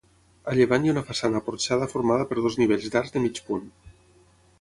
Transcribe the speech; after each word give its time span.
A 0.51 0.53
llevant 0.59 0.85
hi 0.85 0.89
ha 0.89 0.93
una 0.93 1.03
façana 1.09 1.41
porxada 1.49 1.89
formada 1.91 2.25
per 2.31 2.39
dos 2.45 2.57
nivells 2.63 2.89
d'arcs 2.95 3.15
de 3.17 3.23
mig 3.27 3.43
punt. 3.51 3.69